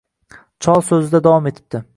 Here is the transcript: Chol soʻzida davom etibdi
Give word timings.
Chol 0.67 0.81
soʻzida 0.89 1.23
davom 1.29 1.53
etibdi 1.55 1.87